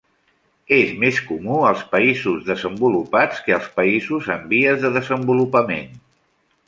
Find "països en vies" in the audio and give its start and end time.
3.79-4.83